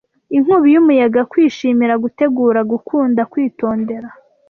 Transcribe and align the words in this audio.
Inkubi 0.37 0.67
y'umuyaga, 0.73 1.21
kwishimira, 1.31 1.93
gutegura, 2.03 2.59
gukunda, 2.71 3.21
kwitondera, 3.31 4.07